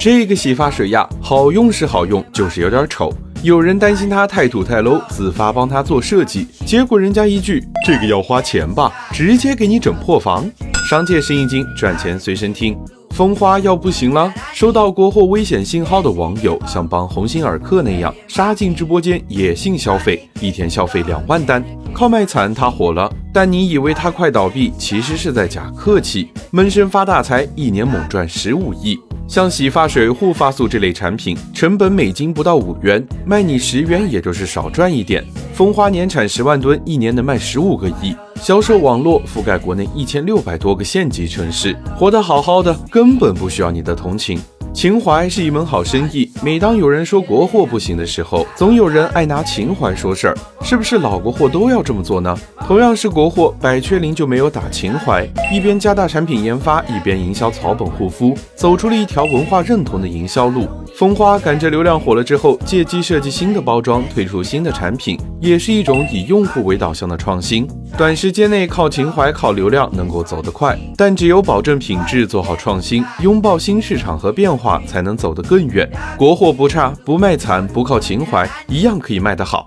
[0.00, 3.12] 这个洗发水呀，好用是好用，就是有点丑。
[3.42, 10.50] 有人担心它太土太 low，自发帮他做设计，结果人家一句“这个要花钱吧”，直接给你整破防。
[10.88, 12.74] 商界生意经，赚钱随身听。
[13.10, 21.62] 蜂花要不行了，收到国货危险信号的网友像帮鸿星尔克那样杀进直播间野性消费，一天消费两万单，
[21.92, 23.12] 靠卖惨他火了。
[23.34, 28.98] 但你以为他快倒闭，其实是在假客气，闷声发大财，一年猛赚十五亿。
[29.30, 35.24] 像洗发水、护发素这类产品，成本每斤不到五元，卖你十元，也就是少赚一点。
[35.54, 44.36] 蜂花年产十万吨，一年能卖十五个亿，销售网络覆盖国内一千六百多个县级城市，活得好好的，根本不需要你的同情。
[44.72, 46.30] 情怀是一门好生意。
[46.42, 50.38] 每当有人说国货不行的时候，总有人爱拿情怀说事儿。
[50.62, 52.36] 是不是老国货都要这么做呢？
[52.66, 60.68] 同样是国货，百雀羚就没有打情怀，一边加大产品研发，一边营销草本护肤，走出了一条文化认同的营销路。
[60.96, 67.66] 蜂花赶着流量火了之后，借机设计新的包装，推出新的产品，也是一种以用户为导向的创新。
[67.96, 75.90] 短时间内靠情怀、靠流量能够走得快，但只有保证品质，做好创新，拥抱新市场和变化，才能走得更远。
[76.18, 79.66] 国货不差，不卖惨，不靠情怀，一样可以卖得好。